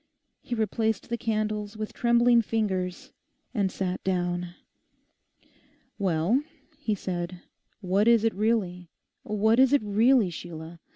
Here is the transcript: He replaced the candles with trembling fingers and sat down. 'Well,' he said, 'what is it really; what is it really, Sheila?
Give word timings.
He 0.41 0.55
replaced 0.55 1.09
the 1.09 1.15
candles 1.19 1.77
with 1.77 1.93
trembling 1.93 2.41
fingers 2.41 3.11
and 3.53 3.71
sat 3.71 4.03
down. 4.03 4.55
'Well,' 5.99 6.41
he 6.79 6.95
said, 6.95 7.43
'what 7.81 8.07
is 8.07 8.23
it 8.23 8.33
really; 8.33 8.89
what 9.21 9.59
is 9.59 9.73
it 9.73 9.81
really, 9.83 10.31
Sheila? 10.31 10.79